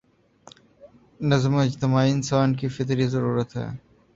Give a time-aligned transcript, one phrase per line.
[1.21, 3.67] نظم اجتماعی انسان کی فطری ضرورت ہے۔